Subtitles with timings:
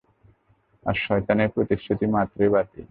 [0.83, 2.79] আর শয়তানের প্রতিশ্রুতি মাত্রই বাতিল।